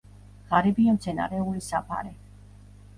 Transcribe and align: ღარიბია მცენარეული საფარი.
ღარიბია 0.53 0.95
მცენარეული 0.97 1.65
საფარი. 1.69 2.13